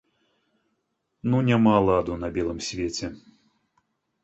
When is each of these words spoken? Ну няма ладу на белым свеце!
Ну 1.33 1.37
няма 1.51 1.75
ладу 1.89 2.17
на 2.23 2.33
белым 2.39 2.59
свеце! 2.71 3.07